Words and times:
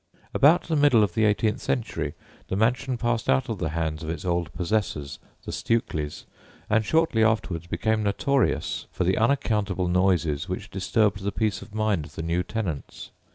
About 0.33 0.63
the 0.63 0.75
middle 0.75 1.03
of 1.03 1.13
the 1.13 1.25
eighteenth 1.25 1.61
century 1.61 2.15
the 2.47 2.55
mansion 2.55 2.97
passed 2.97 3.29
out 3.29 3.49
of 3.49 3.59
the 3.59 3.69
hands 3.69 4.01
of 4.01 4.09
its 4.09 4.25
old 4.25 4.51
possessors, 4.51 5.19
the 5.45 5.51
Stewkeleys, 5.51 6.25
and 6.71 6.83
shortly 6.83 7.23
afterwards 7.23 7.67
became 7.67 8.01
notorious 8.01 8.87
for 8.91 9.03
the 9.03 9.15
unaccountable 9.19 9.87
noises 9.87 10.49
which 10.49 10.71
disturbed 10.71 11.21
the 11.21 11.31
peace 11.31 11.61
of 11.61 11.75
mind 11.75 12.07
of 12.07 12.15
the 12.15 12.23
new 12.23 12.41
tenants. 12.41 13.11